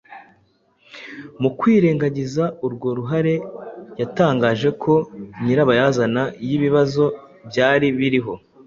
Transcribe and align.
Mu 1.41 1.49
kwirengagiza 1.59 2.43
urwo 2.65 2.87
ruhare 2.97 3.35
yatangaje 3.99 4.69
ko 4.83 4.93
nyirabayazana 5.43 6.23
y'ibibazo 6.47 7.03
byari 7.49 7.87
biriho 7.97 8.33